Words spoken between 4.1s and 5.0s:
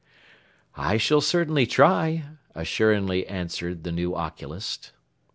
oculist.